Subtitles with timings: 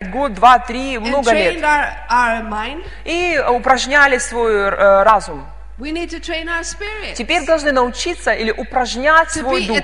[0.00, 1.56] год, два, три, много лет.
[1.62, 2.84] our, our mind.
[3.04, 5.46] И упражняли свой э, разум.
[5.78, 9.78] We need to train our spirit Теперь должны научиться или упражнять свой дух.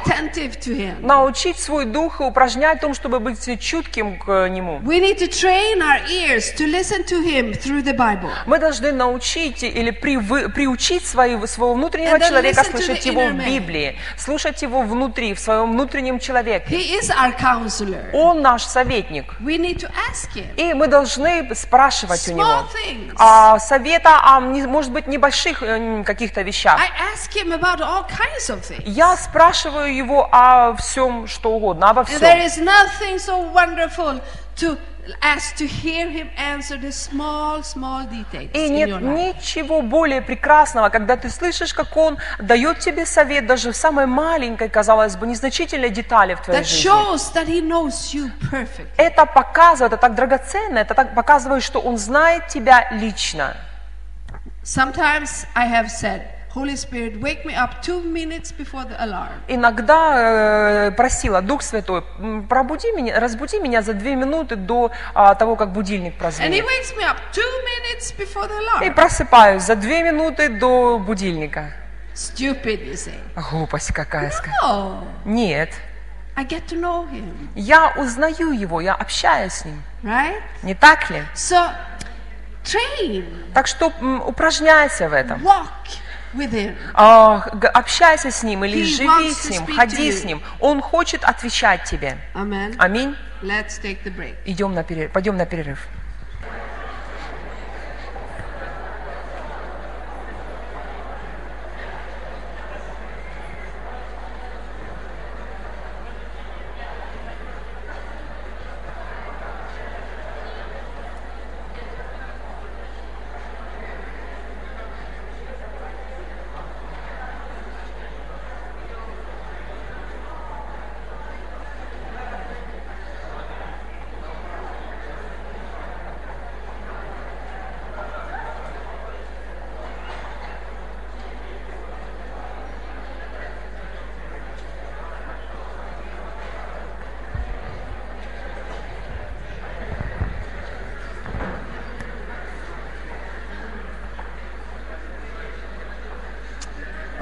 [1.01, 4.81] Научить свой дух и упражнять в том, чтобы быть чутким к Нему.
[8.47, 13.45] Мы должны научить или привы- приучить своего, своего внутреннего человека слышать его в.
[13.45, 16.75] Библии, слушать его внутри, в своем внутреннем человеке.
[16.75, 18.11] He is our counselor.
[18.15, 19.35] Он наш советник.
[19.41, 20.47] We need to ask Him.
[20.57, 22.67] И мы должны спрашивать у него
[23.17, 26.81] а, совета не- может быть, небольших э, каких-то вещах.
[28.85, 32.21] Я спрашиваю его о всем, что угодно, обо всем.
[32.23, 34.21] is nothing so wonderful
[34.57, 34.77] to
[35.21, 41.17] as to hear Him answer the small, small details И нет ничего более прекрасного, когда
[41.17, 46.35] ты слышишь, как он дает тебе совет даже в самой маленькой, казалось бы, незначительной детали
[46.35, 46.91] в твоей That жизни.
[46.91, 48.87] shows that He knows you perfectly.
[48.97, 53.57] Это показывает, это так драгоценно, это так показывает, что он знает тебя лично.
[54.65, 59.33] Sometimes I have said, Holy Spirit, wake me up two minutes before the alarm.
[59.49, 62.05] Иногда э, просила, Дух Святой,
[62.49, 66.65] пробуди меня, разбуди меня за две минуты до а, того, как будильник And He прозвенит.
[66.65, 68.95] wakes me up two minutes before the И alarm.
[68.95, 71.73] просыпаюсь за две минуты до будильника.
[72.15, 73.15] Stupid, you say.
[73.51, 74.31] Глупость какая.
[74.63, 75.71] No, Нет.
[76.37, 79.83] I get to know Him, Я узнаю его, я общаюсь с ним.
[80.03, 80.41] right?
[80.63, 81.23] Не так ли?
[81.35, 81.71] So,
[83.55, 83.93] Так что
[84.27, 85.43] упражняйся в этом.
[87.55, 90.43] г- общайся с ним или He живи с ним, ходи с ним.
[90.61, 92.17] Он хочет отвечать тебе.
[92.79, 93.15] Аминь.
[94.47, 95.13] Идем на перерыв.
[95.13, 95.87] Пойдем на перерыв.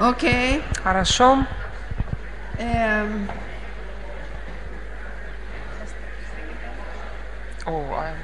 [0.01, 0.63] Okay.
[0.83, 1.45] Хорошо.
[2.57, 3.29] Um,
[7.65, 8.15] О, а-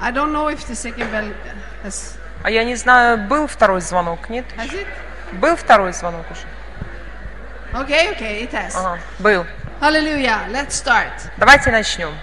[0.00, 1.34] I don't know if the second bell
[1.82, 2.16] has.
[2.44, 4.44] а я не знаю, был второй звонок, нет?
[4.56, 4.86] Has it?
[5.32, 6.42] Был второй звонок уже?
[7.72, 8.76] Okay, okay, it has.
[8.76, 9.44] Ага, был.
[9.80, 10.48] Hallelujah.
[10.50, 11.10] Let's start.
[11.36, 12.14] Давайте начнем.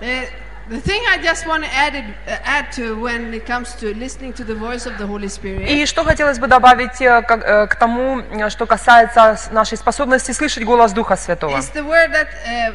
[0.00, 0.26] The,
[0.68, 3.94] the thing I just want to add, it, uh, add to when it comes to
[3.94, 7.30] listening to the voice of the Holy Spirit И что хотелось бы добавить э, к,
[7.32, 11.56] э, к тому, э, что касается нашей способности слышать голос Духа Святого.
[11.58, 12.72] is the word that uh,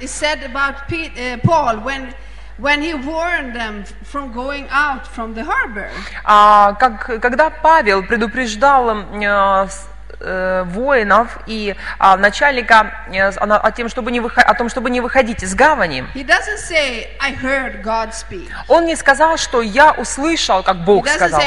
[0.00, 2.12] is said about Pete, uh, Paul when,
[2.58, 5.88] when he warned them from going out from the harbor.
[6.24, 9.66] А, как, когда Павел предупреждал э, э,
[10.64, 15.00] воинов и а, начальника э, с- о, тем, чтобы не выхо- о том, чтобы не
[15.00, 16.04] выходить из гавани,
[16.58, 17.06] say,
[18.68, 21.40] он не сказал, что я услышал, как Бог сказал.
[21.40, 21.44] say,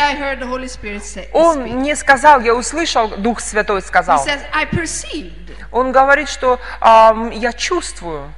[1.34, 4.18] Он не сказал, я услышал, Дух Святой сказал.
[4.26, 4.42] says.
[5.72, 8.32] Он говорит, что ам, я чувствую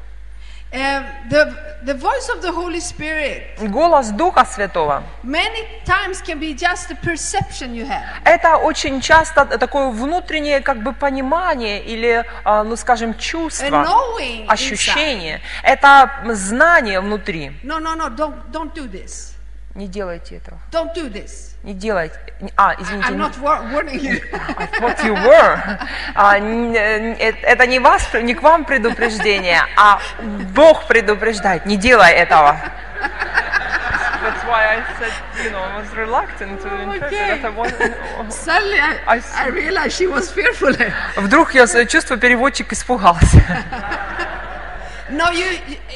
[0.70, 1.56] Um, the,
[1.86, 5.02] the voice of the Holy Spirit голос Духа Святого.
[5.24, 8.04] many times can be just the perception you have.
[8.26, 14.48] Это очень часто такое внутреннее как бы понимание или, а, ну скажем, чувство, knowing inside.
[14.50, 15.42] ощущение.
[15.64, 17.54] Это знание внутри.
[17.64, 19.37] No, no, no, don't, don't do this.
[19.78, 20.58] Не делайте этого.
[20.72, 21.52] Don't do this.
[21.62, 22.18] Не делайте.
[22.56, 23.10] А, извините.
[23.10, 24.20] I'm not war- warning you.
[24.58, 25.78] I thought you were.
[26.16, 30.00] А, э, это не вас, не к вам предупреждение, а
[30.56, 31.68] Бог предупреждает.
[31.68, 32.58] Не делай этого.
[34.24, 35.14] That's why I said,
[35.44, 37.40] you know, I was reluctant to interpret Okay.
[37.40, 39.22] that I wasn't- Suddenly I, I.
[39.36, 40.76] I realized she was fearful.
[41.18, 43.44] Вдруг я чувствую, переводчик испугался.
[45.10, 45.46] No, you,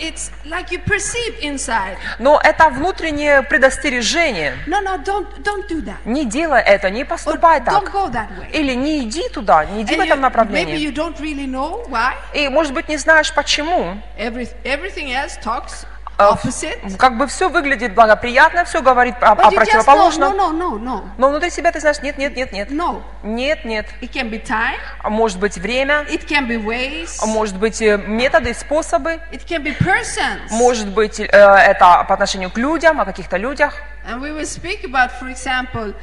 [0.01, 1.97] it's like you perceive inside.
[2.19, 4.57] Но это внутреннее предостережение.
[4.67, 5.97] No, no, don't, don't do that.
[6.05, 7.93] Не делай это, не Or поступай don't так.
[7.93, 8.49] go that way.
[8.53, 10.77] Или не иди туда, не иди в And этом you- maybe направлении.
[10.77, 12.13] you don't really know why.
[12.33, 13.97] И, может быть, не знаешь почему.
[14.17, 15.85] Every, everything else talks.
[16.97, 20.33] Как бы все выглядит благоприятно, все говорит о, о противоположном.
[20.33, 22.69] no, no, no, Но внутри себя ты знаешь, нет, нет, нет, нет.
[22.71, 23.01] no.
[23.23, 23.87] Нет, нет.
[24.01, 27.81] It can be time, А Может быть время, it can be ways, а может быть
[27.81, 30.49] э, методы, способы, it can be persons.
[30.49, 33.75] может быть э, это по отношению к людям, о каких-то людях.
[34.07, 35.93] And we will speak about, for example,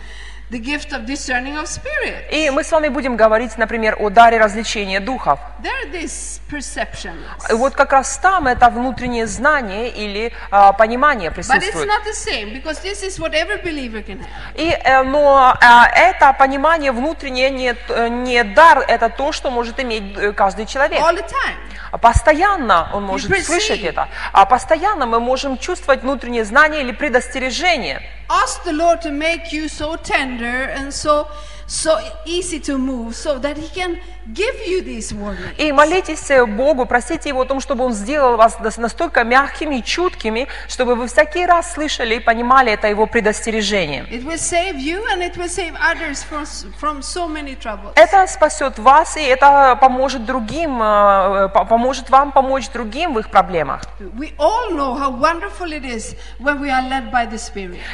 [0.51, 2.31] the gift of discerning of spirit.
[2.31, 5.39] И мы с вами будем говорить, например, о даре развлечения духов.
[5.63, 7.19] There are these perceptions.
[7.51, 11.89] И вот как раз там это внутреннее знание или а, понимание But it's присутствует.
[11.89, 14.27] not the same because this is what every believer can have.
[14.55, 19.79] И, э, но а, это понимание внутреннее не, т- не дар, это то, что может
[19.81, 21.01] иметь э, каждый человек.
[21.01, 21.99] All the time.
[22.01, 23.43] Постоянно он может perceive.
[23.43, 28.03] слышать это, а постоянно мы можем чувствовать внутреннее знание или предостережение.
[28.29, 31.29] Ask the Lord to make you so tender and so
[31.69, 34.01] so easy to move so that He can
[34.33, 35.55] give you these warnings.
[35.59, 39.85] И молитесь э, Богу, просите Его о том, чтобы Он сделал вас настолько мягкими и
[39.85, 44.05] чуткими, чтобы вы всякий раз слышали и понимали это Его предостережение.
[44.11, 46.47] It will save you and it will save others from,
[46.81, 47.93] from so many troubles.
[47.97, 53.31] Это спасет вас, и это поможет другим, э, по- поможет вам помочь другим в их
[53.31, 53.83] проблемах.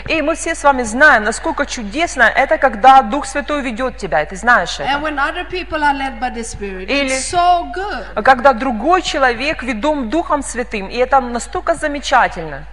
[0.09, 4.27] И мы все с вами знаем, насколько чудесно это, когда Дух Святой ведет тебя, и
[4.27, 4.89] ты знаешь это.
[4.91, 8.23] And when other people are led by the Spirit, Или- so good.
[8.23, 12.65] Когда другой человек ведом Духом Святым, и это настолько замечательно.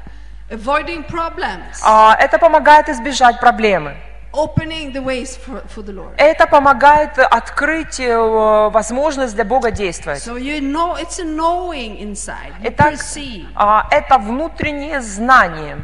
[0.49, 3.95] Avoiding problems, А, Это помогает избежать проблемы.
[4.33, 6.13] opening the ways for, for the Lord.
[6.17, 8.17] Это помогает открыть э,
[8.69, 10.19] возможность для Бога действовать.
[10.25, 12.53] So you know, it's a knowing inside.
[12.61, 13.47] You Итак, perceive.
[13.55, 15.77] а, это внутреннее знание.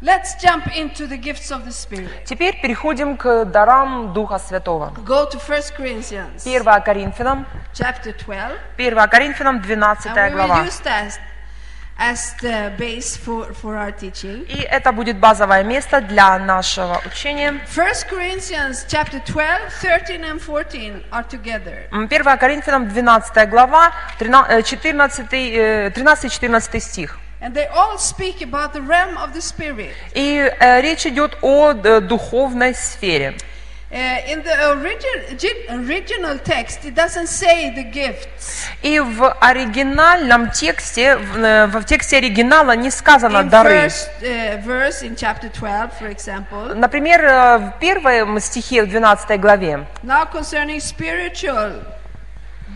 [0.00, 2.24] Let's jump into the gifts of the Spirit.
[2.24, 4.92] Теперь переходим к дарам Духа Святого.
[5.04, 8.52] Go to 1 Corinthians 1 Коринфянам, chapter 12.
[8.78, 10.64] 1 Коринфянам 12 And we will глава.
[11.98, 14.44] as the base for, for our teaching.
[14.48, 17.60] И это будет базовое место для нашего учения.
[17.66, 21.88] 1 Corinthians chapter 12, 13 and 14 are together.
[21.90, 23.90] М, 1 Коринфянам 12 глава,
[24.20, 27.18] 13-14 стих.
[27.40, 29.92] And they all speak about the realm of the Spirit.
[30.14, 33.36] И э, речь идет о э, духовной сфере.
[33.90, 33.94] Uh,
[34.28, 38.66] in the origin, gi- original text, it doesn't say the gifts.
[38.82, 43.86] И в оригинальном тексте, в, э, в тексте оригинала не сказано In дары.
[43.86, 46.74] first uh, verse in chapter 12, for example.
[46.74, 51.82] Например, э, в первом стихе, в 12 главе, Now concerning spiritual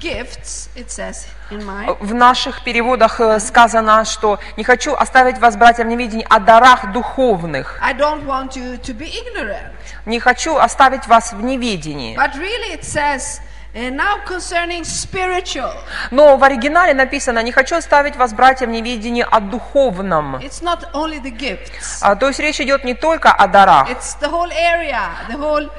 [0.02, 1.96] gifts, it says in mine.
[2.00, 6.92] в наших переводах э, сказано, что «не хочу оставить вас, братья, в неведении о дарах
[6.92, 7.78] духовных».
[7.80, 9.70] I don't want you to be ignorant.
[10.06, 12.16] «Не хочу оставить вас в неведении».
[12.16, 13.40] But really it says,
[13.74, 15.72] uh, now concerning spiritual.
[16.10, 20.36] Но в оригинале написано «не хочу оставить вас, братья, в неведении о духовном».
[20.36, 21.98] It's not only the gifts.
[22.00, 23.88] А, То есть речь идет не только о дарах.
[23.88, 25.70] It's the whole area, the whole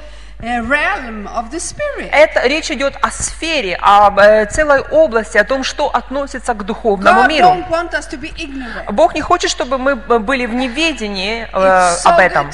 [0.44, 2.10] realm of the Spirit.
[2.12, 7.26] Это речь идет о сфере, об э, целой области, о том, что относится к духовному
[7.26, 7.56] миру.
[8.90, 12.50] Бог не хочет, чтобы мы были в неведении э, об этом.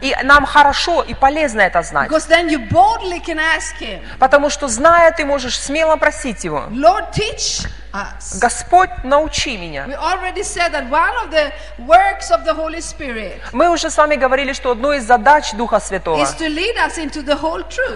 [0.00, 2.10] И нам хорошо и полезно это знать.
[2.10, 6.64] Because then you boldly can ask Him, Потому что, зная, ты можешь смело просить Его.
[7.94, 8.40] Us.
[8.40, 9.86] Господь, научи меня.
[13.52, 16.18] Мы уже с вами говорили, что одной из задач Духа Святого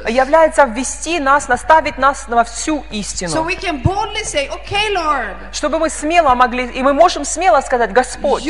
[0.09, 3.31] является ввести нас, наставить нас на всю истину.
[4.25, 8.45] say, okay, Lord, Чтобы мы смело могли, и мы можем смело сказать, Господь.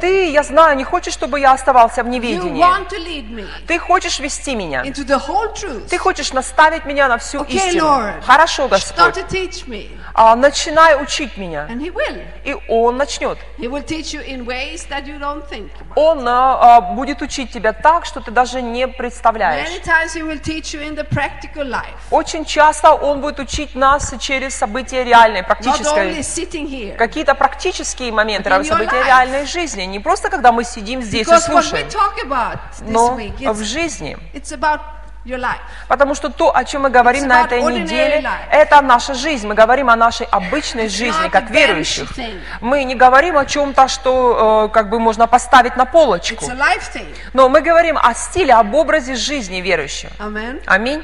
[0.00, 2.64] Ты, я знаю, не хочешь, чтобы я оставался в неведении.
[3.66, 4.82] Ты хочешь вести меня.
[5.90, 7.84] Ты хочешь наставить меня на всю Okay, истину.
[7.84, 8.22] Lord.
[8.22, 9.14] Хорошо, Господь.
[9.74, 9.88] Me.
[10.14, 11.66] А, начинай учить меня.
[11.70, 12.24] And He will.
[12.44, 13.38] И Он начнет.
[13.58, 15.94] He will teach you in ways that you don't think about.
[15.96, 19.68] Он а, а, будет учить тебя так, что ты даже не представляешь.
[19.68, 21.94] Many times He will teach you in the practical life.
[22.10, 26.18] Очень часто Он будет учить нас через события реальной, Not only практической.
[26.20, 26.96] sitting here.
[26.96, 29.82] Какие-то практические моменты, события реальной жизни.
[29.82, 31.88] Не просто, когда мы сидим здесь и Because we слушаем,
[32.82, 34.16] но week, в жизни.
[35.88, 39.46] Потому что то, о чем мы говорим на этой неделе, это наша жизнь.
[39.46, 42.12] Мы говорим о нашей обычной жизни, как верующих.
[42.60, 46.44] Мы не говорим о чем-то, что э, как бы можно поставить на полочку.
[47.32, 50.10] Но мы говорим о стиле, об образе жизни верующих.
[50.66, 51.02] Аминь.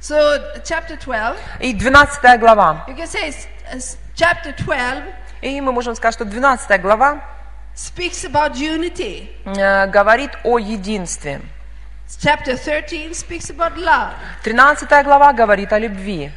[0.00, 0.16] So,
[0.64, 2.86] chapter 12, И 12 глава.
[2.88, 5.04] you can say it's, it's chapter 12
[5.42, 7.20] И мы можем сказать, что 12 глава
[7.76, 9.28] speaks about unity.
[9.44, 11.42] э, говорит о единстве.
[12.18, 14.14] Chapter 13 speaks about love.
[14.42, 16.32] 13 глава говорит о любви.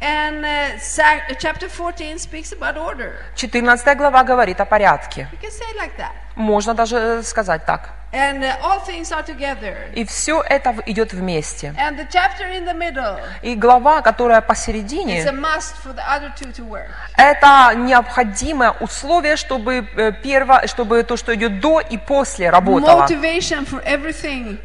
[0.00, 3.14] And uh, sa- uh, chapter 14 speaks about order.
[3.36, 5.28] 14 глава говорит о порядке.
[5.32, 6.10] You can say it like that.
[6.34, 7.90] Можно даже э, сказать так.
[8.12, 9.92] And uh, all things are together.
[9.94, 11.72] И все это идет вместе.
[11.78, 16.02] And the chapter in the middle И глава, которая is a посередине, must for the
[16.02, 16.90] other two to work.
[17.16, 23.06] это необходимое условие, чтобы, э, перво, чтобы то, что идет до и после, работало.
[23.06, 24.58] Motivation for everything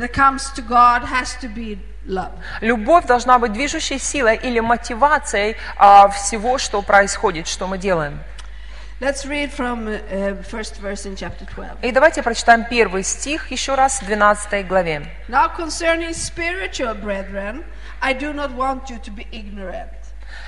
[0.00, 2.32] that, that comes to God has to be love.
[2.60, 8.18] Любовь должна быть движущей силой или мотивацией а, всего, что происходит, что мы делаем.
[9.00, 11.82] Let's read from uh, first verse in chapter 12.
[11.82, 15.06] И давайте прочитаем первый стих еще раз в 12 главе.
[15.28, 17.64] Now concerning spiritual brethren,
[18.02, 19.88] I do not want you to be ignorant.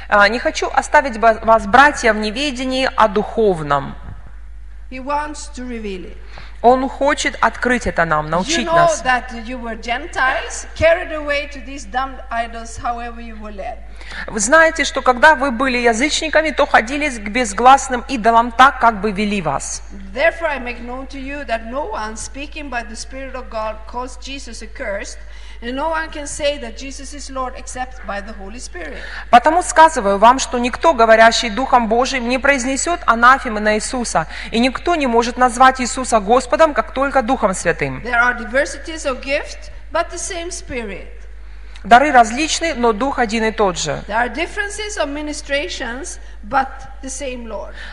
[0.09, 3.95] А, «Не хочу оставить вас, братья, в неведении о духовном».
[4.91, 6.19] He wants to reveal it.
[6.63, 9.03] Он хочет открыть это нам, You научить know нас.
[9.81, 10.67] Gentiles.
[14.27, 19.11] Вы знаете, что когда вы были язычниками, то ходили к безгласным идолам так, как бы
[19.11, 19.83] вели вас.
[29.31, 34.97] Потому сказываю вам, что никто, говорящий Духом Божиим, не произнесет анафемы на Иисуса, и никто
[34.97, 38.03] не может назвать Иисуса Господом, как только Духом Святым.
[41.85, 44.03] Дары различны, но Дух один и тот же.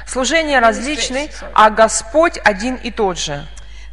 [0.05, 3.47] Служения различны, а Господь один и тот же.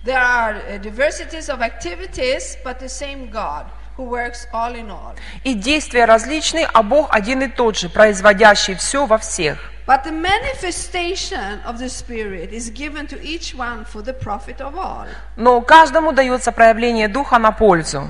[0.06, 5.16] There are uh, diversities of activities, but the same God who works all in all.
[5.42, 9.58] И действия различны, а Бог один и тот же, производящий все во всех.
[9.86, 14.76] But the manifestation of the Spirit is given to each one for the profit of
[14.76, 15.06] all.
[15.36, 18.08] Но каждому дается проявление Духа на пользу.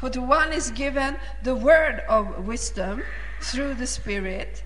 [0.00, 3.02] For to one is given the word of wisdom
[3.42, 4.62] through the Spirit,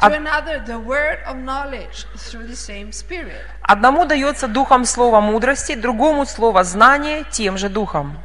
[0.00, 3.44] to another the word of knowledge through the same Spirit.
[3.62, 8.18] Одному дается Духом слово мудрости, другому слово знания тем же Духом.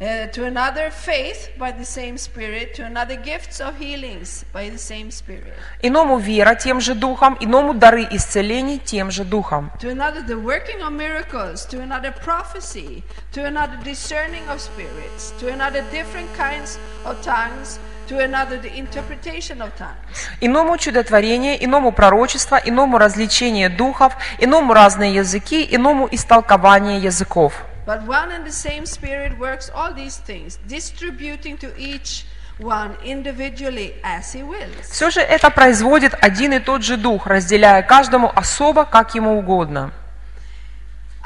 [0.00, 4.76] Uh, to another faith by the same Spirit, to another gifts of healings by the
[4.76, 9.70] same Spirit, Иному вера тем же Духом, иному дары исцелений тем же Духом.
[9.78, 15.46] to another the working of miracles, to another prophecy, to another discerning of spirits, to
[15.52, 19.94] another different kinds of tongues, to another the interpretation of tongues.
[20.40, 27.64] Иному чудотворение, иному пророчество, иному развлечение духов, иному разные языки, иному истолкование языков.
[27.85, 32.25] But one and the same Spirit works all these things, distributing to each
[32.59, 34.89] one individually as He wills.
[34.89, 39.91] Все же это производит один и тот же Дух, разделяя каждому особо, как ему угодно.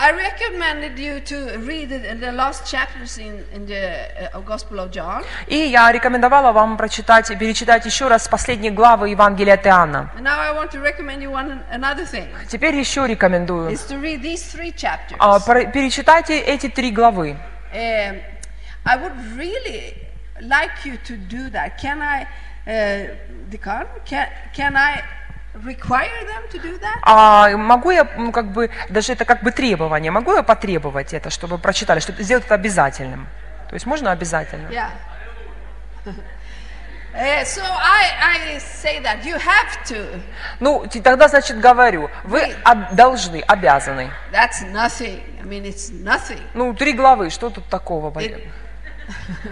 [0.00, 5.24] I recommended you to read the last chapters in, in the uh, Gospel of John.
[5.48, 10.12] И я рекомендовала вам прочитать, перечитать еще раз последние главы Евангелия от Иоанна.
[10.16, 12.28] And now I want to recommend you one another thing.
[12.48, 13.72] Теперь еще рекомендую.
[13.72, 15.16] Is to read these three chapters.
[15.18, 17.36] А, Перечитайте эти три главы.
[17.74, 18.20] Um,
[18.84, 19.94] I would really
[20.40, 21.76] like you to do that.
[21.76, 22.28] Can I,
[22.68, 23.16] uh,
[23.50, 25.02] Dekan, can, can I
[25.64, 26.98] require them to do that?
[27.02, 31.30] А могу я, ну, как бы, даже это как бы требование, могу я потребовать это,
[31.30, 33.28] чтобы прочитали, чтобы сделать это обязательным?
[33.68, 34.68] То есть можно обязательно?
[34.68, 34.90] Yeah.
[37.14, 40.20] Uh, so I, I say that you have to.
[40.60, 44.10] Ну, тогда, значит, говорю, вы об- должны, обязаны.
[44.30, 45.22] That's nothing.
[45.40, 46.40] I mean, it's nothing.
[46.54, 48.10] Ну, три главы, что тут такого?
[48.20, 48.46] It-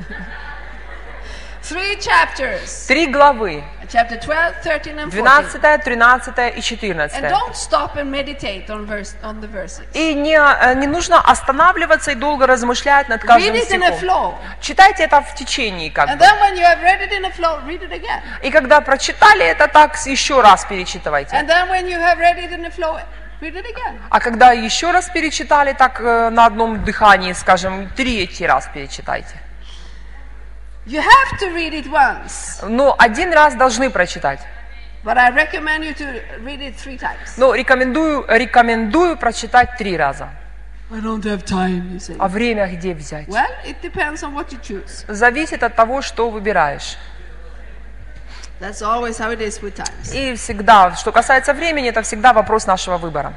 [1.62, 2.86] Three chapters.
[2.86, 5.60] Три главы, Chapter 12, 13, and 14.
[5.60, 7.30] 12, 13 и And 14.
[7.30, 9.84] don't stop and meditate on, verse, on the verses.
[9.94, 13.92] И не, э, не нужно останавливаться и долго размышлять над Read каждым it in a
[13.92, 13.98] стихом.
[14.00, 14.34] flow.
[14.60, 16.24] Читайте это в течение как And бы.
[16.24, 18.20] then when you have read it in a flow, read it again.
[18.42, 21.34] И когда прочитали это так, еще раз перечитывайте.
[21.36, 22.98] And then when you have read it in a flow,
[23.40, 23.98] read it again.
[24.10, 29.40] А когда еще раз перечитали так э, на одном дыхании, скажем, третий раз перечитайте.
[30.86, 34.40] You have to read it once, Но один раз должны прочитать.
[35.04, 37.36] but I recommend you to read it three times.
[37.36, 40.30] Но рекомендую, рекомендую прочитать три раза.
[40.90, 42.16] I don't have time, you say.
[42.20, 43.26] А время где взять?
[43.26, 45.04] Well, it depends on what you choose.
[45.12, 46.96] Зависит от того, что выбираешь.
[48.60, 50.14] That's always how it is with times.
[50.14, 53.34] И всегда, что касается времени, это всегда вопрос нашего выбора.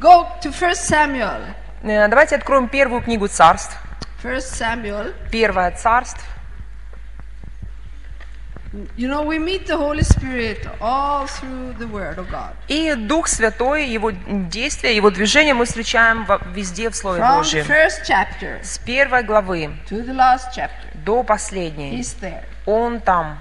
[0.00, 1.42] Go to 1 Samuel.
[1.82, 3.76] Э, Давайте откроем первую книгу царств.
[4.22, 5.12] 1 Samuel.
[5.30, 6.24] Первое царств.
[8.96, 12.54] You know, we meet the Holy Spirit all through the Word of God.
[12.68, 17.66] И Дух Святой, Его действия, Его движения мы встречаем везде в Слове From Божьем.
[17.66, 21.98] first chapter С первой главы to the last chapter, до последней.
[21.98, 22.44] He's there.
[22.64, 23.38] Он там.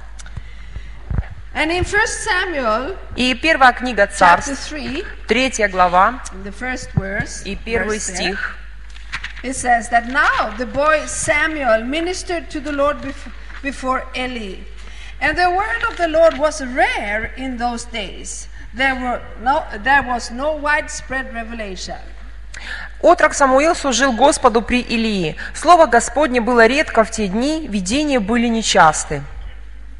[1.53, 7.43] And in 1 Samuel И первая книга chapter Царств, 3, третья глава the first verse,
[7.45, 8.57] и первый verse стих,
[9.43, 13.31] it says that now the boy Samuel ministered to the Lord bef-
[13.63, 14.59] before Eli.
[15.21, 18.47] And the word of the Lord was rare in those days.
[18.73, 21.97] There, were no, there was no widespread revelation.
[23.01, 25.35] Отрок Самуил служил Господу при Илии.
[25.53, 29.23] Слово Господне было редко в те дни, видения были нечасты.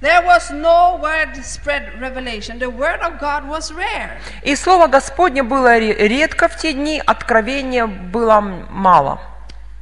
[0.02, 2.58] There was no widespread revelation.
[2.58, 4.18] The word of God was rare.
[4.42, 9.20] И Слово Господне было ре- редко в те дни, откровения было мало.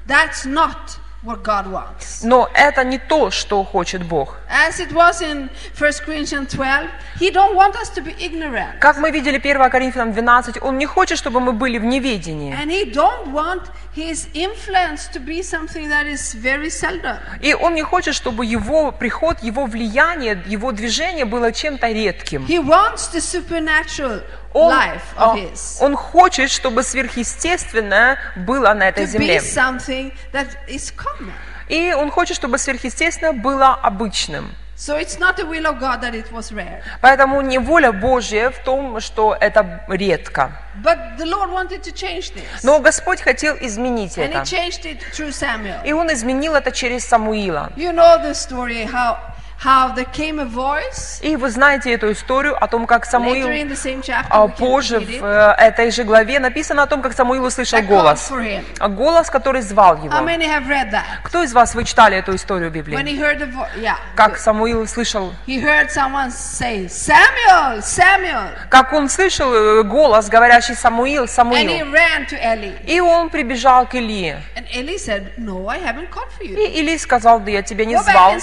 [0.06, 2.24] That's not what God wants.
[2.24, 4.38] Но это не то, что хочет Бог.
[4.50, 8.80] As it was in 1 Corinthians 12, He don't want us to be ignorant.
[8.80, 12.54] Как мы видели 1 Коринфянам 12, Он не хочет, чтобы мы были в неведении.
[12.54, 13.64] And He don't want
[13.96, 17.18] His influence to be something that is very seldom.
[17.42, 22.46] И Он не хочет, чтобы Его приход, Его влияние, Его движение было чем-то редким.
[22.46, 24.22] He wants the supernatural
[24.54, 29.42] Он, life а, of His он хочет, чтобы сверхъестественное было на этой земле.
[31.68, 34.50] И Он хочет, чтобы сверхъестественное было обычным.
[34.76, 36.82] So it's not the will of God that it was rare.
[37.02, 40.54] Поэтому не воля Божья в том, что это редко.
[40.82, 42.64] But the Lord wanted to change this.
[42.64, 44.40] Но Господь хотел изменить And это.
[44.40, 45.86] He changed it through Samuel.
[45.86, 47.74] И Он изменил это через Самуила.
[47.76, 49.18] You know the story how
[49.64, 54.26] how there came a voice И вы знаете эту историю о том, как Самуил chapter.
[54.30, 58.32] а, позже в э, этой же главе написано о том, как Самуил услышал голос.
[58.80, 60.14] А Голос, который звал его.
[61.24, 62.98] Кто из вас вы читали эту историю в Библии?
[62.98, 63.96] yeah.
[64.16, 68.50] Как Самуил слышал, He heard someone say, Samuel, Samuel.
[68.70, 71.94] как он слышал э, голос, говорящий Самуил, And he Самуил.
[71.94, 72.74] ran to Eli.
[72.86, 74.38] И он прибежал к Илии.
[75.38, 75.70] No.
[76.40, 78.34] И Или сказал, да я тебя не Go звал.
[78.34, 78.42] and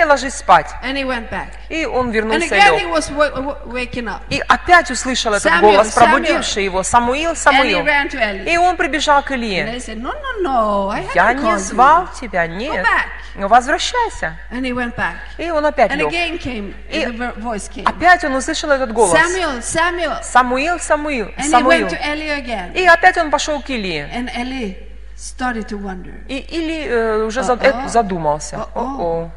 [0.00, 0.66] Возвращайся, ложись спать.
[0.82, 1.48] And he went back.
[1.68, 2.48] И он вернулся и
[2.84, 2.92] лег.
[2.94, 4.20] was wa- wa- waking up.
[4.30, 6.10] И опять услышал этот Samuel, голос, Samuel.
[6.10, 6.82] пробудивший его.
[6.82, 7.78] Самуил, And he Самуил.
[7.84, 8.52] ran to Eli.
[8.52, 9.68] И он прибежал к And.
[9.68, 12.20] Eli said, No, no, no, I Я не звал you.
[12.20, 12.84] тебя, нет.
[12.84, 13.48] back.
[13.48, 14.36] Возвращайся.
[14.50, 15.14] And he went back.
[15.38, 16.08] И он опять And лег.
[16.08, 17.84] again came, И the vo- voice came.
[17.88, 19.14] Опять он услышал этот голос.
[19.18, 20.22] Samuel, Samuel.
[20.22, 21.86] Самуил, Самуил, And he Самуил.
[21.86, 22.72] went to Eli again.
[22.74, 24.08] И опять он пошел к Илии.
[24.14, 24.76] And Eli
[25.16, 26.14] started to wonder.
[26.28, 27.84] И Или э, уже О-о.
[27.84, 28.56] э, задумался.
[28.56, 28.80] О-о.
[28.80, 29.30] О-о.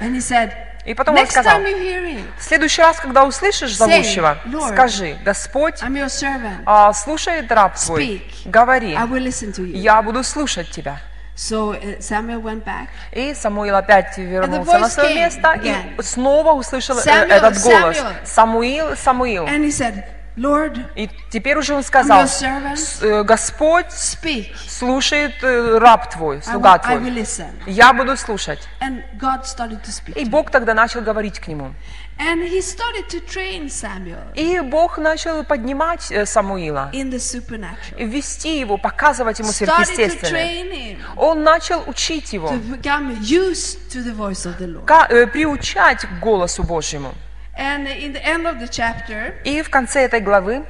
[0.00, 0.52] And he said,
[0.84, 4.72] И потом он сказал, time you hear him, в следующий раз, когда услышишь зовущего, Lord,
[4.72, 6.62] скажи, Господь, I'm your servant.
[6.66, 9.76] а, слушает раб твой, говори, I will listen to you.
[9.76, 11.00] я буду слушать тебя.
[11.36, 12.88] So uh, Samuel went back.
[13.12, 15.98] И Самуил опять вернулся на свое место again.
[15.98, 17.96] и снова услышал Samuel, этот голос.
[17.96, 18.26] Samuel.
[18.26, 19.46] Самуил, Самуил.
[19.46, 20.04] And he said,
[20.36, 22.76] Lord, И теперь уже он сказал, your servant.
[22.76, 24.52] «С- э, Господь speak.
[24.66, 27.10] слушает э, раб твой, I слуга will, I will твой.
[27.22, 27.50] listen.
[27.66, 28.68] Я буду слушать.
[30.16, 31.72] И Бог тогда начал говорить к нему.
[34.34, 37.02] И Бог начал поднимать э, Самуила, и
[38.04, 40.96] вести его, показывать ему сверхъестественное.
[41.16, 42.52] Он начал учить его,
[45.32, 47.14] приучать к голосу Божьему.
[47.59, 50.65] And in the end of the chapter, И в конце этой главы,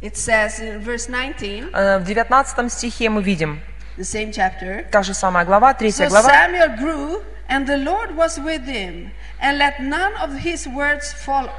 [0.00, 3.60] it says in verse 19, э, в 19 стихе мы видим,
[3.98, 6.30] the same chapter, та же самая глава, третья So глава.
[6.30, 11.50] Samuel grew, and the Lord was with him, and let none of his words fall,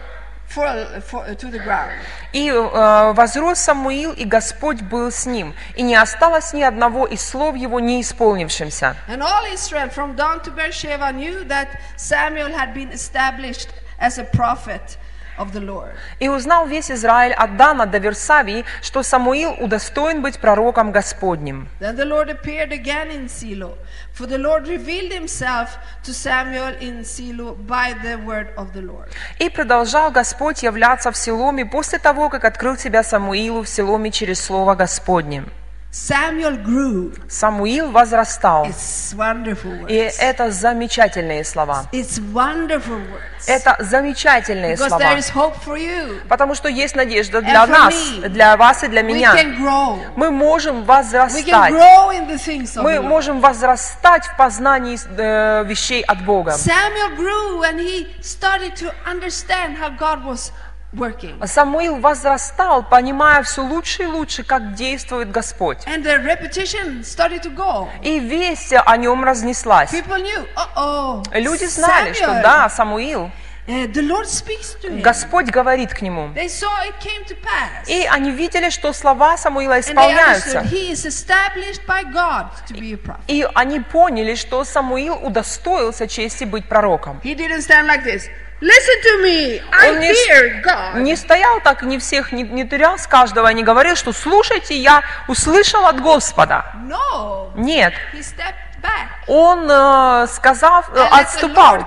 [0.47, 1.91] fall, fall to the ground.
[2.33, 7.21] И э, возрос Самуил, и Господь был с ним, и не осталось ни одного из
[7.21, 8.95] слов его не исполнившимся.
[9.07, 14.24] And all Israel from Dan to Beersheba knew that Samuel had been established as a
[14.24, 14.98] prophet
[15.38, 15.92] of the Lord.
[16.18, 21.68] И узнал весь Израиль от Дана до Версавии, что Самуил удостоен быть пророком Господним.
[21.80, 23.76] Then the Lord appeared again in Silo,
[24.14, 29.08] for the Lord revealed himself to Samuel in Silo by the word of the Lord.
[29.38, 34.42] И продолжал Господь являться в Селоме после того, как открыл себя Самуилу в Селоме через
[34.42, 35.44] Слово Господне.
[35.92, 37.14] Samuel grew.
[37.28, 38.66] Самуил возрастал.
[38.66, 41.86] It's wonderful И это замечательные слова.
[41.90, 43.46] It's wonderful words.
[43.46, 45.00] Это замечательные Because слова.
[45.02, 46.20] there is hope for you.
[46.28, 48.28] Потому что есть надежда для нас, me.
[48.28, 49.34] для вас и для We меня.
[49.34, 49.98] can grow.
[50.16, 51.72] Мы можем We can возрастать.
[51.72, 56.50] grow in the things of Мы можем возрастать в познании э, вещей от Бога.
[56.52, 60.65] Samuel grew and he started to understand how God was working.
[61.44, 65.78] Самуил возрастал, понимая все лучше и лучше, как действует Господь.
[68.02, 69.92] И весть о нем разнеслась.
[69.92, 73.30] Knew, uh-oh, Люди знали, что Samuel, да, Самуил,
[73.66, 75.00] uh.
[75.02, 76.30] Господь говорит к нему.
[77.86, 80.64] И они видели, что слова Самуила исполняются.
[83.26, 87.20] И они поняли, что Самуил удостоился чести быть пророком.
[87.24, 88.30] He didn't stand like this.
[88.60, 89.60] Listen to me.
[89.70, 91.00] I Он не, hear God.
[91.00, 95.02] не стоял так, не всех, не, не терял с каждого, не говорил, что слушайте, я
[95.28, 96.64] услышал от Господа.
[96.88, 97.50] No.
[97.54, 99.08] Нет, He stepped back.
[99.26, 101.86] он, э, сказав, э, And отступал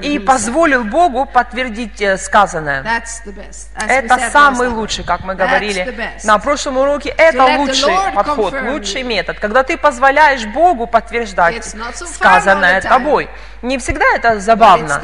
[0.00, 2.82] и позволил Богу подтвердить э, сказанное.
[2.82, 3.68] That's the best.
[3.76, 7.10] As Это самый лучший, как мы говорили на прошлом уроке.
[7.10, 9.38] Это the лучший подход, лучший метод.
[9.40, 13.28] Когда ты позволяешь Богу подтверждать so сказанное тобой.
[13.62, 15.00] Не всегда это забавно,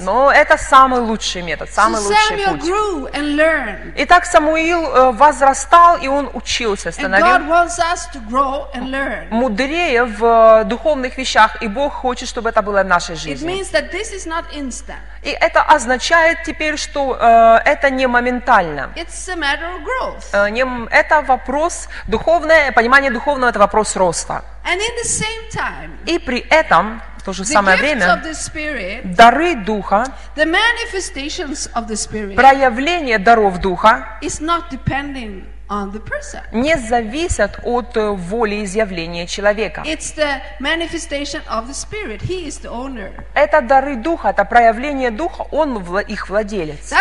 [0.00, 2.64] но это самый лучший метод, самый so лучший путь.
[3.96, 7.38] Итак, Самуил э, возрастал, и он учился, становился
[9.30, 10.24] мудрее в
[10.60, 13.62] э, духовных вещах, и Бог хочет, чтобы это было в нашей жизни.
[15.22, 18.92] И это означает теперь, что э, это не моментально.
[20.32, 24.42] Э, не это вопрос духовное, понимание духовного это вопрос роста.
[26.06, 28.22] И при этом, то же самое время,
[29.04, 30.04] дары Духа,
[32.36, 34.18] проявление даров Духа
[36.52, 39.82] не зависят от э, воли изъявления человека.
[43.34, 46.92] Это дары Духа, это проявление Духа, Он их владелец.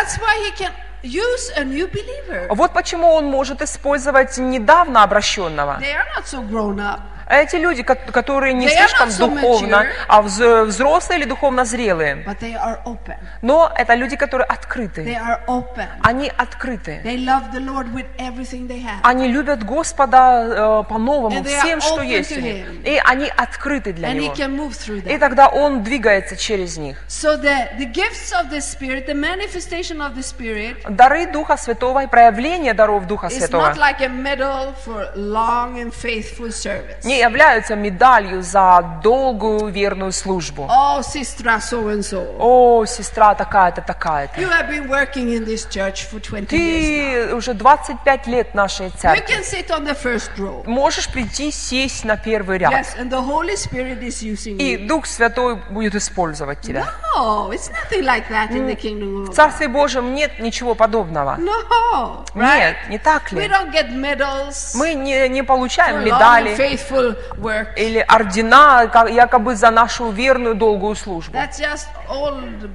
[1.03, 2.47] Use a new believer.
[2.49, 5.77] Вот почему Он может использовать недавно обращенного.
[5.79, 7.14] They are not so grown up.
[7.27, 9.87] Эти люди, ко- которые не They слишком духовно, mature.
[10.07, 12.23] а вз- взрослые или духовно зрелые.
[12.25, 13.17] But they are open.
[13.41, 15.01] Но это люди, которые They открыты.
[15.13, 15.87] are open.
[16.03, 17.01] Они открыты.
[17.03, 18.99] They love the Lord with everything they have.
[19.03, 22.67] Они любят Господа э, по-новому, всем, что есть у них.
[22.85, 24.33] И они открыты для And he Него.
[24.35, 26.97] can move through И тогда Он двигается через них.
[27.07, 32.03] So the, the gifts of the Spirit, the manifestation of the Spirit, Дары Духа Святого
[32.03, 37.03] и проявление даров Духа Святого not like a medal for long and faithful service.
[37.15, 40.67] Не являются медалью за долгую верную службу.
[40.69, 42.35] Oh, sister so and so.
[42.39, 44.39] О, сестра такая-то, такая-то.
[44.39, 47.29] You have been working in this church for 20 years.
[47.29, 48.91] Ты уже 25 лет нашей now.
[48.91, 49.33] You церкви.
[49.33, 50.63] can sit on the first row.
[50.65, 52.71] Можешь прийти, сесть на первый ряд.
[52.73, 54.77] Yes, and the Holy Spirit is using И.
[54.77, 56.81] Дух Святой будет использовать тебя.
[56.81, 57.04] No,
[57.51, 59.33] it's nothing like that in the kingdom of В.
[59.33, 61.37] Царстве Божьем нет ничего подобного.
[61.39, 62.75] No, Нет, right?
[62.89, 63.47] не так We ли?
[63.47, 67.73] don't get medals Мы не, не получаем медали faithful work.
[67.77, 71.33] или ордена якобы за нашу верную долгую службу.
[71.35, 72.69] That's just old,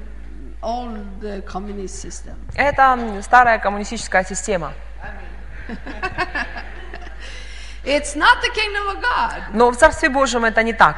[0.62, 2.34] old uh, communist system.
[2.56, 4.72] Это старая коммунистическая система.
[7.84, 9.42] It's not the kingdom of God.
[9.54, 10.96] Но в Царстве Божьем это не так.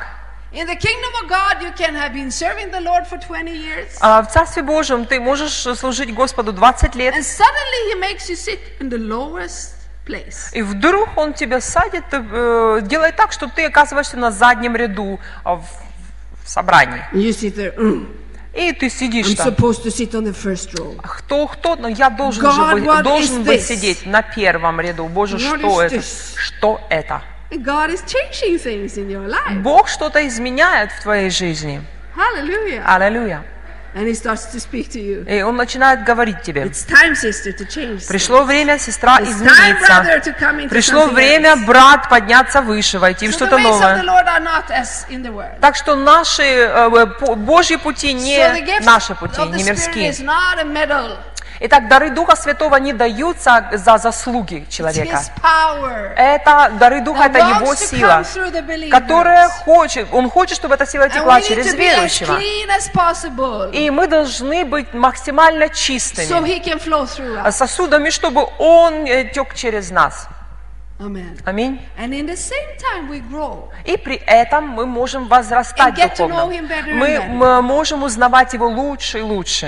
[0.55, 3.97] In the kingdom of God, you can have been serving the Lord for 20 years,
[4.01, 8.37] А в Царстве Божьем ты можешь служить Господу 20 лет, and suddenly He makes you
[8.37, 9.75] sit in the lowest
[10.07, 10.51] place.
[10.53, 15.57] и вдруг Он тебя садит, э, делает так, что ты оказываешься на заднем ряду а,
[15.57, 15.65] в,
[16.45, 17.03] собрании.
[17.15, 17.75] And you sit there.
[17.77, 18.15] "Mm,
[18.55, 19.55] И ты сидишь там.
[20.75, 21.01] row.
[21.03, 25.07] Кто, кто, но я должен God, же быть, должен быть сидеть на первом ряду.
[25.09, 25.95] Боже, What что это?
[25.97, 26.35] this?
[26.37, 27.23] Что это?
[27.53, 29.63] And God is changing things in your life.
[29.63, 31.83] Бог что-то изменяет в твоей жизни.
[32.17, 32.83] Hallelujah.
[32.87, 33.45] Аллилуйя.
[33.95, 35.29] And He starts to speak to you.
[35.29, 36.63] И Он начинает говорить тебе.
[36.63, 38.09] It's time, sister, to change.
[38.09, 40.31] Пришло время, сестра, It's time, brother, измениться.
[40.31, 41.67] to come into Пришло время, else.
[41.67, 45.59] брат, подняться выше, войти в So the что-то новое.
[45.61, 50.15] Так что наши э, э, Божьи пути So не gift наши пути, не мирские.
[51.65, 55.23] Итак, дары Духа Святого не даются за заслуги человека.
[56.17, 58.25] Это дары Духа, это Его сила,
[58.91, 62.37] которая хочет, Он хочет, чтобы эта сила текла через верующего.
[63.73, 66.27] И мы должны быть максимально чистыми
[67.53, 70.27] сосудами, чтобы Он э, тек через нас.
[71.45, 71.81] Аминь.
[73.85, 76.47] И при этом мы можем возрастать духовно.
[76.95, 77.19] Мы,
[77.63, 79.67] можем узнавать Его лучше и лучше.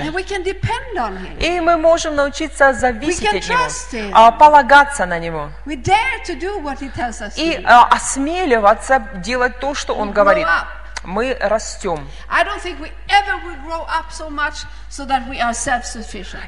[1.39, 5.49] И мы можем научиться зависеть от Него, а, полагаться на Него.
[7.37, 10.45] И а, осмеливаться делать то, что Он говорит.
[11.05, 12.07] Мы растем.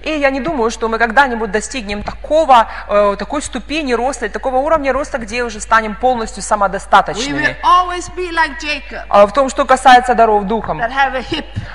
[0.03, 4.93] И я не думаю, что мы когда-нибудь достигнем такого, э, такой ступени роста, такого уровня
[4.93, 7.57] роста, где уже станем полностью самодостаточными.
[8.31, 10.81] like Jacob, А В том, что касается даров Духом.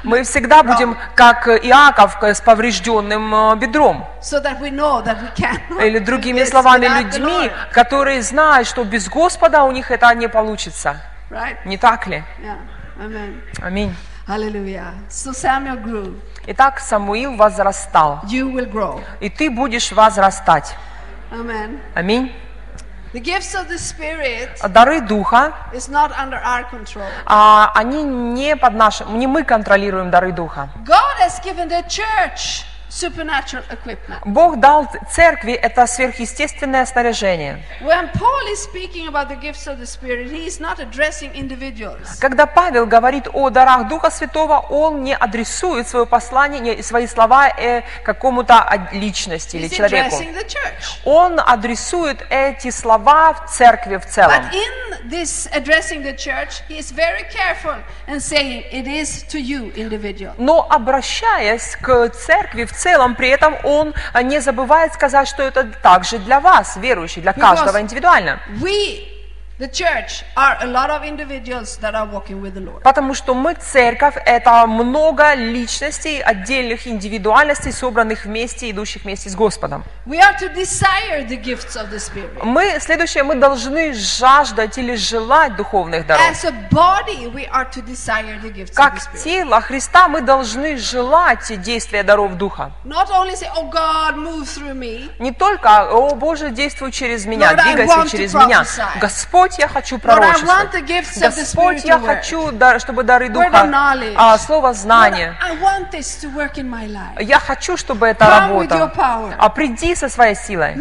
[0.03, 4.07] Мы всегда будем, как Иаков, с поврежденным э, бедром.
[4.23, 5.87] so that we know that we.
[5.87, 10.97] Или другими словами, людьми, которые знают, что без Господа у них это не получится.
[11.33, 11.57] Right?
[11.65, 12.23] Не так ли?
[12.43, 12.59] Yeah.
[13.01, 13.41] Amen.
[13.63, 13.95] Аминь.
[14.29, 14.93] Hallelujah.
[15.09, 16.21] So Samuel grew.
[16.47, 19.03] Итак, Самуил возрастал, You will grow.
[19.21, 20.77] и ты будешь возрастать.
[21.31, 21.81] Amen.
[21.95, 22.31] Аминь.
[23.15, 27.07] The gifts of the Spirit Дары Духа, is not under our control.
[27.27, 30.69] а, они не под нашим, не мы контролируем дары Духа.
[30.85, 34.21] God has given the church supernatural equipment.
[34.25, 37.63] Бог дал церкви это сверхъестественное снаряжение.
[37.81, 42.19] When Paul is speaking about the gifts of the Spirit, he is not addressing individuals.
[42.21, 47.83] Когда Павел говорит о дарах Духа Святого, он не адресует свое послание, свои слова э,
[48.05, 50.17] какому-то личности или человеку.
[51.05, 54.33] Он адресует эти слова в церкви в целом.
[54.33, 57.77] But in this addressing the church, he is very careful
[58.07, 60.35] and saying it is to you, individual.
[60.37, 62.82] Но обращаясь к церкви в целом,
[63.15, 67.81] при этом он а, не забывает сказать, что это также для вас, верующих, для каждого
[67.81, 68.39] индивидуально.
[68.61, 69.12] We,
[72.83, 79.85] Потому что мы, церковь, это много личностей, отдельных индивидуальностей, собранных вместе, идущих вместе с Господом.
[82.43, 86.23] Мы, следующее, мы должны жаждать или желать духовных даров.
[88.75, 92.73] Как тело Христа мы должны желать действия даров Духа.
[95.15, 98.63] Oh Не только, о Боже, действуй через меня, двигайся через меня.
[98.63, 99.01] prophesy.
[99.53, 99.99] Господь, я хочу
[101.31, 103.69] the Господь, Spirit я хочу, чтобы дары Духа,
[104.17, 105.37] а, слово life.
[107.21, 108.93] Я хочу, чтобы это работало.
[109.39, 110.75] А приди со своей силой.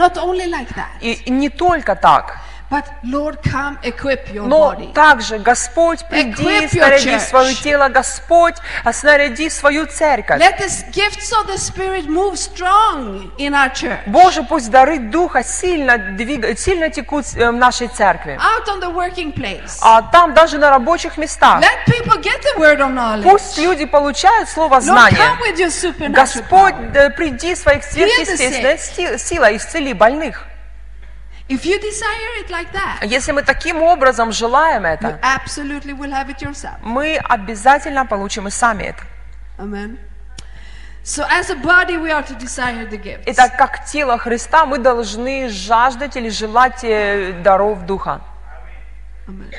[1.02, 2.38] И не только так,
[2.72, 8.56] but Lord, come equip your но также Господь, приди, снаряди свое тело, Господь,
[8.86, 10.40] а снаряди свою церковь.
[10.40, 14.00] Let the gifts of the Spirit move strong in our church.
[14.08, 18.40] Боже, пусть дары Духа сильно, двигают, сильно текут э, в нашей церкви.
[18.40, 19.78] Out on the working place.
[19.82, 21.62] А там даже на рабочих местах.
[21.62, 23.24] Let people get the word of knowledge.
[23.24, 25.18] Пусть люди получают слово знания.
[26.10, 30.48] Господь, да, приди своих сверхъестественной си- силой, исцели больных.
[31.52, 36.12] If you desire it like that, Если мы таким образом желаем you это, absolutely will
[36.12, 36.78] have it yourself.
[36.82, 39.04] мы обязательно получим и сами это.
[39.58, 39.98] Amen.
[41.04, 43.24] So, as a body, we are to desire the gifts.
[43.26, 48.22] Итак, как тело Христа, мы должны жаждать или желать э, даров Духа.
[49.28, 49.52] Amen.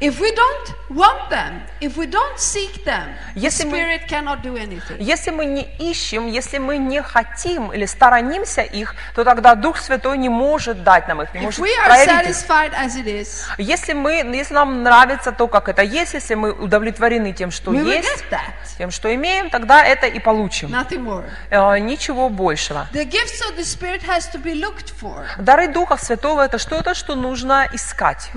[0.00, 4.42] If we don't want them, if we don't seek them, the Если мы- Spirit cannot
[4.42, 4.96] do anything.
[4.98, 10.18] Если мы не ищем, если мы не хотим или сторонимся их, то тогда Дух Святой
[10.18, 12.36] не может дать нам их, не If может we are проявить их.
[12.36, 16.52] satisfied as it is, Если, мы, если нам нравится то, как это есть, если мы
[16.52, 18.24] удовлетворены тем, что есть,
[18.76, 20.68] тем, что имеем, тогда это и получим.
[20.74, 21.24] Nothing more.
[21.50, 22.88] Э, Ничего большего.
[22.92, 25.24] The gifts of the Spirit has to be looked for.
[25.38, 28.30] Дары Духа Святого– это что-то, что нужно искать.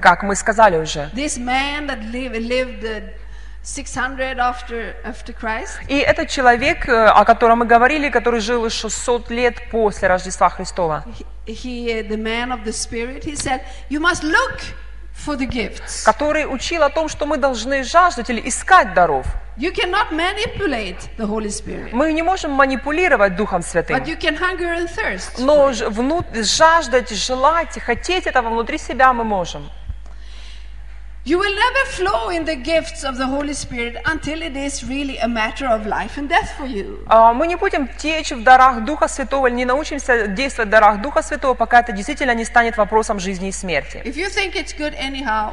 [0.00, 1.10] Как мы сказали уже.
[1.14, 3.02] This man that live, lived uh,
[3.66, 9.30] 600 after, after Christ, И этот человек, э, о котором мы говорили, который жил 600
[9.30, 11.04] лет после Рождества Христова,
[11.46, 14.60] he, uh, the man of the Spirit, he said, You must look
[15.12, 16.04] for the gifts.
[16.04, 19.26] который учил о том, что мы должны жаждать или искать даров.
[19.56, 23.96] You cannot manipulate the Holy Spirit, Мы не можем манипулировать Духом Святым.
[23.96, 25.40] but you can hunger and thirst.
[25.40, 29.68] Но жаждать, желать, хотеть этого внутри себя мы можем.
[31.26, 35.18] You will never flow in the gifts of the Holy Spirit until it is really
[35.18, 37.02] a matter of life and death for you.
[37.08, 41.22] А, Мы не будем течь в дарах Духа Святого, не научимся действовать в дарах Духа
[41.22, 44.00] Святого, пока это действительно не станет вопросом жизни и смерти.
[44.04, 45.52] If you think it's good anyhow,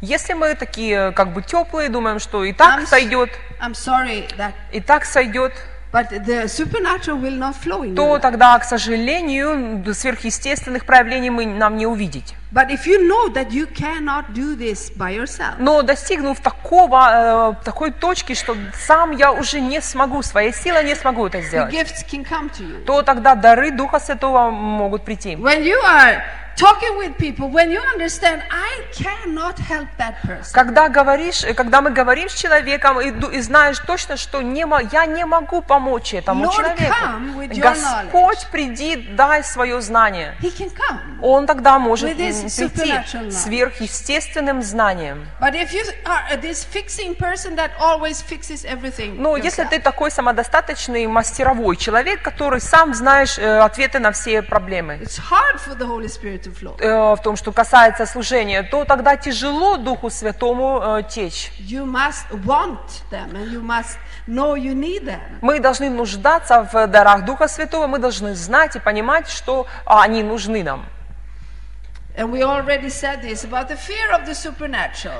[0.00, 3.28] Если мы такие как бы теплые, думаем, что и так I'm, сойдет,
[3.60, 5.52] I'm sorry that, и так сойдет,
[5.96, 11.76] but the supernatural will not flow in то тогда, к сожалению, сверхъестественных проявлений мы, нам
[11.76, 12.34] не увидеть.
[12.52, 17.64] But if you know that you cannot do this by yourself, Но достигнув такого, э,
[17.64, 21.74] такой точки, что сам я уже не смогу, своей силой не смогу это the сделать,
[21.74, 22.84] gifts can come to you.
[22.84, 25.34] то тогда дары Духа Святого могут прийти.
[25.34, 26.22] When you are
[26.56, 30.52] talking with people, when you understand, I cannot help that person.
[30.52, 35.06] Когда говоришь, э, когда мы говорим с человеком и, и знаешь точно, что не, я
[35.06, 40.36] не могу помочь этому Lord, человеку, come with your Господь, приди, дай свое знание.
[40.40, 41.18] He can come.
[41.22, 45.26] Он тогда может прийти сверхъестественным знанием.
[45.40, 49.80] But if you are this fixing person that always fixes everything, Но если yourself, ты
[49.80, 54.98] такой самодостаточный мастеровой человек, который сам знаешь э, ответы на все проблемы,
[56.78, 61.52] э, в том, что касается служения, то тогда тяжело Духу Святому э, течь.
[65.42, 70.22] Мы должны нуждаться в дарах Духа Святого, мы должны знать и понимать, что а, они
[70.22, 70.86] нужны нам.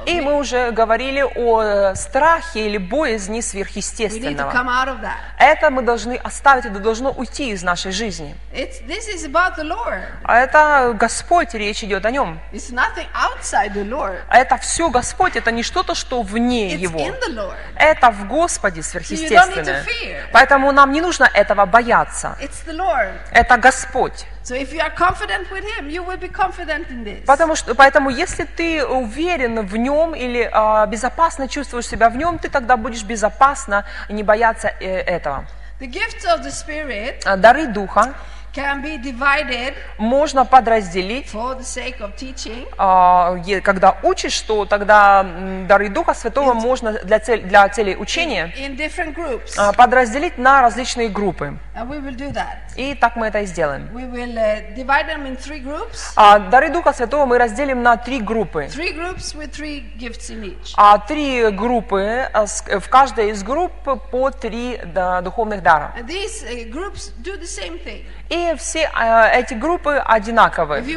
[0.06, 4.50] И мы уже говорили о э, страхе или боязни We need to сверхъестественного.
[4.50, 5.16] come out of that.
[5.38, 8.34] Это мы должны оставить, это должно уйти из нашей жизни.
[8.52, 10.04] It's, this is about the Lord.
[10.24, 12.40] А это Господь, речь идет о нем.
[12.52, 14.20] It's nothing outside the Lord.
[14.28, 16.98] А это все Господь, это не что-то, что вне It's Его.
[17.00, 17.56] in the Lord.
[17.76, 19.84] Это в Господе сверхъестественное.
[19.84, 20.22] fear.
[20.32, 22.38] Поэтому нам не нужно этого бояться.
[22.40, 23.12] It's the Lord.
[23.32, 24.26] Это Господь.
[24.46, 27.24] So if you are confident with Him, you will be confident in this.
[27.26, 32.38] Потому что, поэтому, если ты уверен в нем или а, безопасно чувствуешь себя в нем,
[32.38, 35.46] ты тогда будешь безопасно не бояться э, этого.
[35.80, 38.14] The gifts of the Spirit А, Дары Духа
[38.56, 41.26] can be divided можно подразделить.
[41.32, 45.24] for the sake of teaching а, Когда учишь, то тогда
[45.68, 49.54] дары Духа Святого можно для, цель, для целей учения in different groups.
[49.58, 51.58] а, подразделить на различные группы.
[51.74, 52.74] And we will do that.
[52.76, 53.88] И так мы это и сделаем.
[53.92, 56.12] We will uh, divide them in three groups.
[56.16, 58.64] А дары Духа Святого мы разделим на три группы.
[58.74, 60.72] Three groups with three gifts in each.
[60.76, 63.72] А три группы, а, с- в каждой из групп
[64.10, 65.94] по три да, духовных дара.
[65.98, 68.04] And these uh, groups do the same thing.
[68.28, 70.80] И все а, эти группы одинаковы.
[70.80, 70.88] Simple,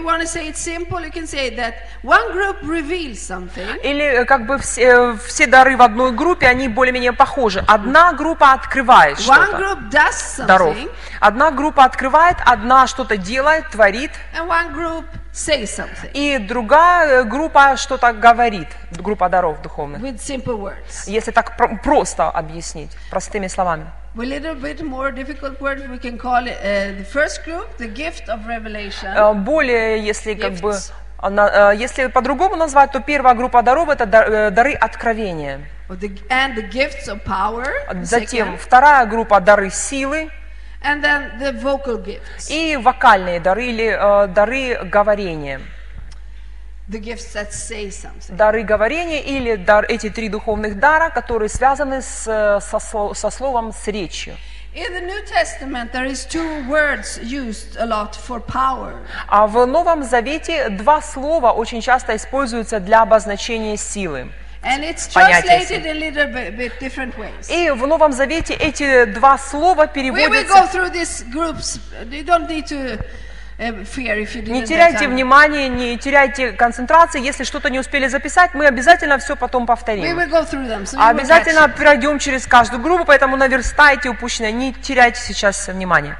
[3.83, 7.63] Или э, как бы все, все дары в одной группе, они более-менее похожи.
[7.67, 9.57] Одна группа открывает что-то,
[10.47, 10.75] даров.
[11.19, 14.11] Одна группа открывает, одна что-то делает, творит,
[15.65, 20.01] something и другая э, группа что-то говорит, группа даров духовных.
[20.01, 21.07] with simple words.
[21.07, 23.85] Если так про- просто объяснить, простыми словами.
[29.35, 30.73] Более, если как бы,
[31.17, 35.61] она- э, если по-другому назвать, то первая группа даров это э, дары откровения.
[35.89, 40.29] or the, and the gifts of power, the Затем вторая группа дары силы.
[40.81, 45.59] And then the vocal gifts, и вокальные дары или э, дары говорения.
[46.89, 48.36] The gifts that say something.
[48.36, 52.80] Дары говорения или дар, эти три духовных дара, которые связаны с, э, со,
[53.13, 54.36] со словом, с речью.
[54.75, 58.93] In the New Testament, there is two words used a lot for power.
[59.28, 64.32] А в Новом Завете два слова очень часто используются для обозначения силы.
[64.62, 67.49] And it's translated a little bit, different ways.
[67.49, 71.80] И в Новом Завете эти два слова We will переводятся go through these groups.
[72.12, 73.04] You don't need to
[73.59, 77.21] didn't Не теряйте внимания, не теряйте концентрации.
[77.21, 80.05] Если что-то не успели записать, мы обязательно все потом повторим.
[80.65, 80.85] them.
[80.85, 84.51] So обязательно пройдем через каждую группу, поэтому наверстайте упущенное.
[84.51, 86.17] Не теряйте сейчас внимания.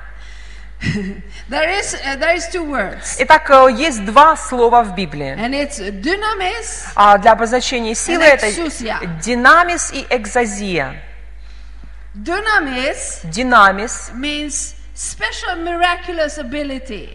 [1.50, 5.36] There is uh, there is two words, Итак, э, есть два слова в Библии.
[5.38, 11.02] and it's dynamis А для обозначения силы And это динамис и экзазия.
[12.16, 14.76] Dynamis Динамис means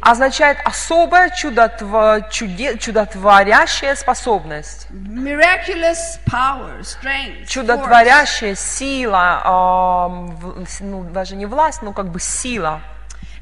[0.00, 7.46] означает особая чудотво- чуде- чудотворящая способность, miraculous power, strength, force.
[7.46, 12.80] чудотворящая сила, ам, в- ну, даже не власть, но как бы сила,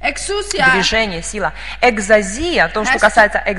[0.02, 1.52] Exousia движение, сила.
[1.80, 3.52] Экзазия, то, что касается to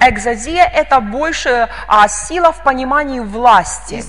[0.00, 4.02] экзазия, это больше а, сила в понимании власти.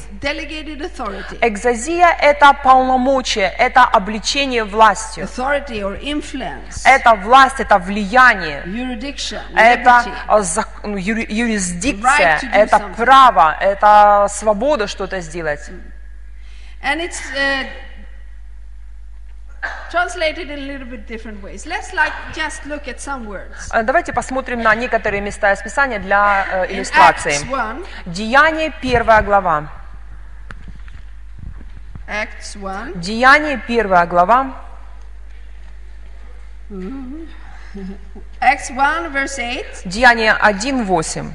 [1.41, 5.27] Экзазия это полномочия, это обличение властью.
[6.86, 8.63] Это власть, это влияние,
[9.55, 10.41] это а,
[10.84, 12.95] ну, юри- юрисдикция, Right это something.
[12.95, 15.69] право, это свобода что-то сделать.
[16.84, 17.65] And it's uh,
[19.91, 21.65] translated in a little bit different ways.
[21.65, 23.69] Let's like just look at some words.
[23.74, 27.36] Э, давайте посмотрим на некоторые места из Писания для э, иллюстрации.
[28.06, 29.69] Деяние, первая глава.
[32.08, 33.00] Acts 1.
[33.00, 34.56] Деяние, первая глава.
[38.41, 39.65] Acts 1, verse 8.
[39.86, 41.34] Деяние 1, 8.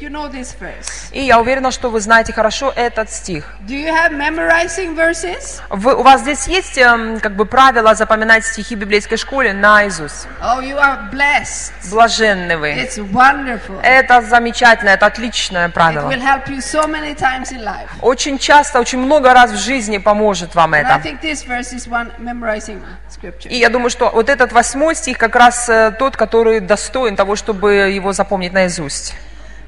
[0.00, 1.08] You know this verse.
[1.12, 3.54] И я уверена, что вы знаете хорошо этот стих.
[3.66, 5.60] Do you have memorizing verses?
[5.70, 10.26] Вы, у вас здесь есть эм, как бы правило запоминать стихи в библейской школе наизусть?
[10.42, 11.72] Oh, you are blessed.
[11.90, 12.72] Блаженны вы.
[12.72, 13.80] It's wonderful.
[13.82, 16.08] Это замечательно, это отличное It правило.
[16.10, 17.88] will help you so many times in life.
[18.02, 21.08] Очень часто, очень много раз в жизни поможет вам And I это.
[21.08, 23.48] think this verse is one memorizing scripture.
[23.48, 27.36] И я думаю, что вот этот восьмой стих как раз э, тот, который достоин того,
[27.36, 29.14] чтобы его запомнить наизусть.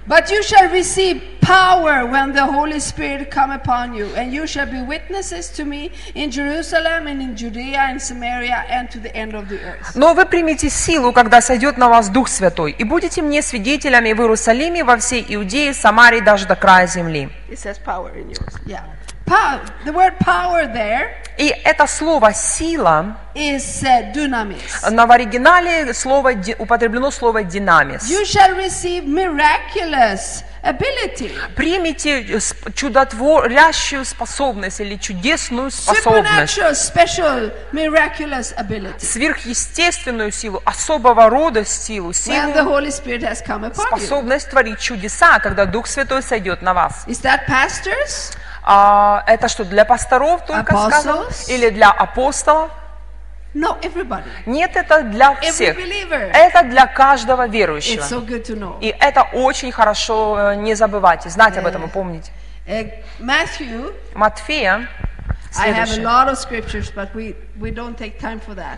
[0.07, 4.67] But you shall receive power when the Holy Spirit come upon you, and you shall
[4.67, 9.33] be witnesses to me in Jerusalem and in Judea and Samaria and to the end
[9.33, 9.95] of the earth.
[9.95, 14.19] Но вы примете силу, когда сойдет на вас Дух Святой, и будете мне свидетелями в
[14.19, 17.29] Иерусалиме, во всей Иудее, Самарии, даже до края земли.
[17.49, 18.59] It says power in yours.
[18.67, 18.83] Yeah.
[19.84, 24.90] The word power there И это слово «сила» is uh, dunamis.
[24.90, 28.10] на в оригинале слово, употреблено слово «динамис».
[28.10, 32.40] You shall receive miraculous ability, Примите э,
[32.74, 38.98] чудотворящую способность или чудесную способность, special, miraculous ability.
[39.00, 43.86] сверхъестественную силу, особого рода силу, When the силу, Holy Spirit has come upon you.
[43.86, 47.04] способность творить чудеса, когда Дух Святой сойдет на вас.
[47.06, 48.32] Is that pastors?
[48.72, 51.24] А, это что, для пасторов только сказано?
[51.48, 52.70] Или для апостолов?
[53.52, 54.22] No, everybody.
[54.46, 55.76] Нет, это для всех.
[55.76, 58.00] Это для каждого верующего.
[58.00, 58.78] It's so good to know.
[58.80, 62.30] И это очень хорошо э, не забывать, знать об этом и помнить.
[62.64, 64.86] Uh, Matthew, Матфея.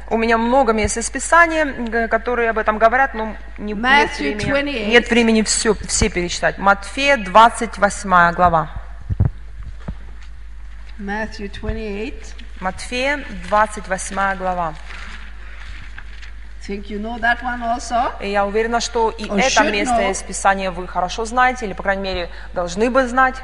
[0.09, 4.91] У меня много мест из Писания, которые об этом говорят, но не, нет времени, 28.
[4.91, 6.57] нет времени все, все перечитать.
[6.57, 8.82] Матфея, 28 глава.
[11.03, 12.15] Matthew 28.
[12.61, 14.75] Матфея, 28 глава.
[16.67, 18.13] Think you know that one also?
[18.21, 20.11] И я уверена, что и Or это место know.
[20.13, 23.35] из Писания вы хорошо знаете, или, по крайней мере, должны бы знать.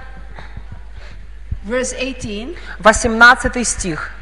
[1.65, 2.57] Verse 18.
[2.79, 4.13] 18 стих.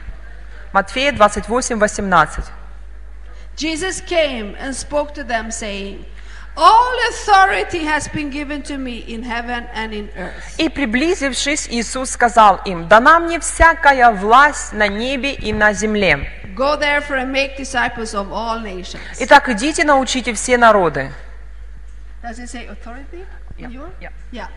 [0.72, 2.44] Матфея 28, 18.
[3.56, 6.06] Jesus came and spoke to them, saying,
[6.58, 10.54] All authority has been given to me in heaven and in earth.
[10.58, 16.30] И приблизившись, Иисус сказал им, «Дана мне всякая власть на небе и на земле.
[16.56, 19.00] Go therefore and make disciples of all nations.
[19.20, 21.12] Итак, идите, научите все народы».
[22.22, 23.26] Does it say authority?
[23.58, 23.90] Yeah, In your?
[24.00, 24.10] yeah.
[24.32, 24.48] Yeah.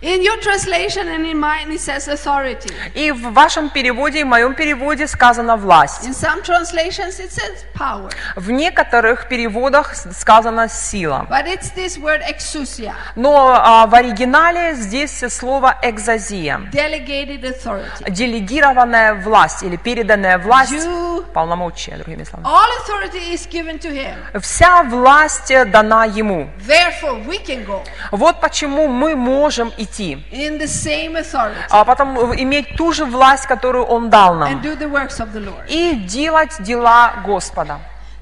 [0.00, 2.70] In your translation and in mine it says authority.
[2.94, 6.06] И в вашем переводе, и в моем переводе сказано «власть».
[6.06, 8.08] In some translations it says power.
[8.36, 11.26] В некоторых переводах сказано «сила».
[11.28, 16.60] But it's this word exousia, Но а, в оригинале здесь слово «экзазия».
[16.72, 18.08] delegated authority.
[18.08, 22.46] Делегированная власть или переданная власть, You, полномочия, другими словами.
[22.46, 24.14] all authority is given to him.
[24.40, 26.48] Вся власть э, дана ему.
[26.64, 27.82] Therefore we can go
[28.12, 29.87] Вот почему мы можем идти.
[29.98, 34.62] In the same authority а потом иметь ту же власть, которую Он дал and нам,
[34.62, 35.66] do the works of the Lord.
[35.68, 37.78] и делать дела Господа.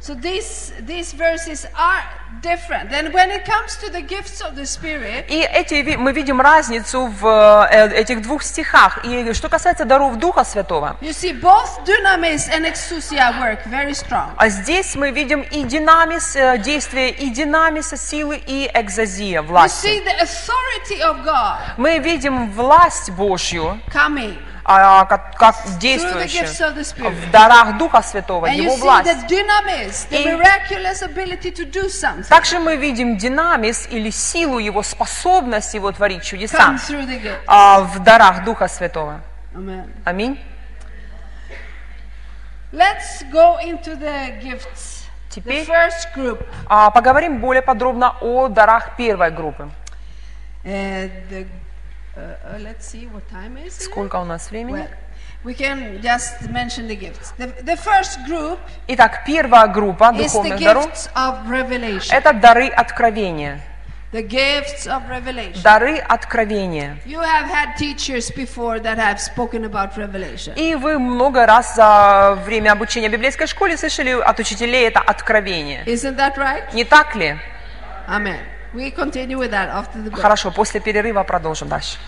[0.06, 2.00] So these these verses are
[2.40, 2.92] different.
[2.92, 7.06] And when it comes to the gifts of the Spirit, И эти, мы видим разницу
[7.06, 7.26] в
[7.68, 9.04] э, этих двух стихах.
[9.04, 14.30] И что касается даров Духа Святого, you see both dunamis and exousia work very strong.
[14.36, 19.86] а здесь мы видим и динамис, э, действие и динамиса, силы, и экзазия, You власти.
[19.88, 24.38] see the authority of God Мы видим власть Божью, coming
[24.68, 25.54] а, как, как
[26.82, 27.10] Spirit.
[27.10, 29.06] в дарах Духа Святого, Его власть.
[30.10, 30.24] И-
[32.28, 36.58] Также мы видим динамис или силу Его, способность Его творить чудеса
[37.46, 39.20] а, в дарах Духа Святого.
[40.04, 40.40] Аминь.
[42.72, 45.04] Let's go into the gifts.
[45.30, 45.64] The Теперь
[46.66, 49.68] а, поговорим более подробно о дарах первой группы.
[50.64, 51.46] uh, the,
[53.70, 54.88] Сколько у нас времени?
[55.44, 57.32] We can just mention the gifts.
[57.38, 58.58] The, the first group
[58.88, 60.90] Итак, первая группа духовных даров
[62.10, 63.60] это дары откровения.
[64.12, 65.62] The gifts of revelation.
[65.62, 66.96] Дары откровения.
[67.04, 70.54] You have had teachers before that have spoken about revelation.
[70.56, 75.84] И вы много раз за время обучения в библейской школе слышали от учителей это откровение.
[75.84, 76.72] Isn't that right?
[76.72, 77.36] Не так ли?
[78.08, 78.40] Amen.
[80.20, 81.98] Хорошо, после перерыва продолжим дальше.